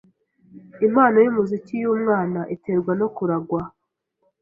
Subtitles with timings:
[0.87, 3.61] Impano yumuziki yumwana iterwa no kuragwa?